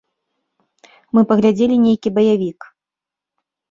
Мы 1.19 1.25
паглядзелі 1.33 1.75
нейкі 1.85 2.09
баявік. 2.19 2.59